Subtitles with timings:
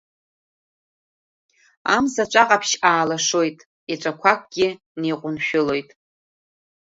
[1.95, 3.57] Амза ҵәаҟаԥшь аалашоит,
[3.91, 4.67] еҵәақәакгьы
[4.99, 5.89] неиҟәыншәылоит.